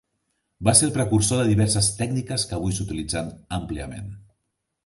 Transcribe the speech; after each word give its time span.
Va 0.67 0.73
ser 0.79 0.85
el 0.87 0.93
precursor 0.95 1.41
de 1.41 1.45
diverses 1.51 1.89
tècniques 1.99 2.47
que 2.53 2.57
avui 2.59 2.75
s'utilitzen 2.79 3.33
àmpliament. 3.59 4.13